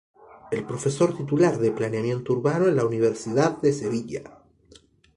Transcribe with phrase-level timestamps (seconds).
[0.49, 4.23] Es profesor titular de Planteamiento Urbano en la Universidad de Sevilla.